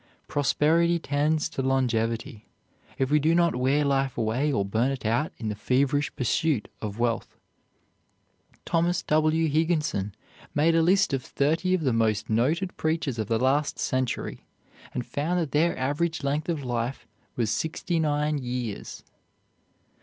Prosperity 0.27 0.97
tends 0.97 1.47
to 1.49 1.61
longevity, 1.61 2.47
if 2.97 3.11
we 3.11 3.19
do 3.19 3.35
not 3.35 3.55
wear 3.55 3.85
life 3.85 4.17
away 4.17 4.51
or 4.51 4.65
burn 4.65 4.89
it 4.89 5.05
out 5.05 5.31
in 5.37 5.49
the 5.49 5.53
feverish 5.55 6.11
pursuit 6.15 6.67
of 6.81 6.97
wealth. 6.97 7.37
Thomas 8.65 9.03
W. 9.03 9.47
Higginson 9.47 10.15
made 10.55 10.73
a 10.73 10.81
list 10.81 11.13
of 11.13 11.21
thirty 11.23 11.75
of 11.75 11.81
the 11.81 11.93
most 11.93 12.31
noted 12.31 12.75
preachers 12.77 13.19
of 13.19 13.27
the 13.27 13.37
last 13.37 13.77
century, 13.77 14.43
and 14.91 15.05
found 15.05 15.39
that 15.39 15.51
their 15.51 15.77
average 15.77 16.23
length 16.23 16.49
of 16.49 16.63
life 16.63 17.05
was 17.35 17.51
sixty 17.51 17.99
nine 17.99 18.39
years. 18.39 19.03